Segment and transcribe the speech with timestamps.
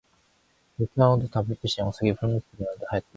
[0.77, 3.07] 물 속에 켜 놓은 듯한 불빛이 영숙의 얼굴에 풀물을 들여 놓은 듯하였다.